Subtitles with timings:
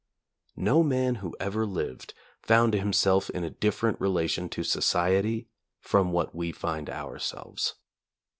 [0.57, 5.47] No man who ever lived found himself in a different relation to society
[5.79, 7.75] from what we find ourselves.